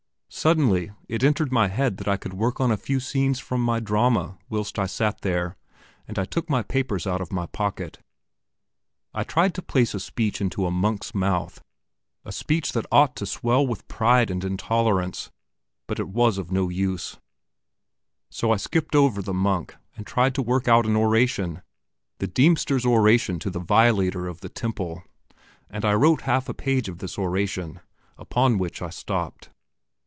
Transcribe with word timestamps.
Suddenly 0.33 0.91
it 1.09 1.23
entered 1.25 1.51
my 1.51 1.67
head 1.67 1.97
that 1.97 2.07
I 2.07 2.15
could 2.17 2.33
work 2.33 2.59
at 2.61 2.71
a 2.71 2.77
few 2.77 2.99
scenes 3.01 3.41
of 3.51 3.59
my 3.59 3.79
drama 3.81 4.37
whilst 4.49 4.79
I 4.79 4.85
sat 4.87 5.19
here, 5.21 5.57
and 6.07 6.17
I 6.17 6.23
took 6.25 6.49
my 6.49 6.63
papers 6.63 7.05
out 7.05 7.19
of 7.21 7.33
my 7.33 7.45
pocket. 7.47 7.99
I 9.13 9.23
tried 9.25 9.53
to 9.55 9.61
place 9.61 9.93
a 9.93 9.99
speech 9.99 10.39
into 10.41 10.65
a 10.65 10.71
monk's 10.71 11.13
mouth 11.13 11.61
a 12.25 12.31
speech 12.31 12.71
that 12.71 12.85
ought 12.93 13.15
to 13.17 13.25
swell 13.27 13.67
with 13.67 13.87
pride 13.89 14.31
and 14.31 14.41
intolerance, 14.45 15.29
but 15.85 15.99
it 15.99 16.07
was 16.07 16.37
of 16.39 16.49
no 16.49 16.69
use; 16.69 17.17
so 18.31 18.51
I 18.51 18.57
skipped 18.57 18.95
over 18.95 19.21
the 19.21 19.33
monk 19.35 19.75
and 19.97 20.07
tried 20.07 20.33
to 20.35 20.41
work 20.41 20.65
out 20.67 20.85
an 20.87 20.95
oration 20.95 21.61
the 22.19 22.27
Deemster's 22.27 22.85
oration 22.85 23.37
to 23.39 23.49
the 23.51 23.59
violator 23.59 24.27
of 24.29 24.39
the 24.39 24.49
Temple, 24.49 25.03
and 25.69 25.83
I 25.85 25.93
wrote 25.93 26.21
half 26.21 26.47
a 26.49 26.53
page 26.55 26.87
of 26.89 26.97
this 26.99 27.17
oration, 27.19 27.81
upon 28.17 28.57
which 28.57 28.81
I 28.81 28.89
stopped. 28.89 29.49